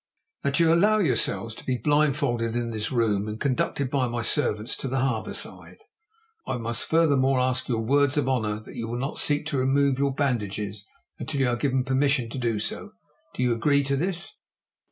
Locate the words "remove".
9.59-9.99